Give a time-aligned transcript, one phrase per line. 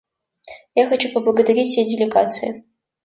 [0.73, 2.63] Я хочу поблагодарить все делегации.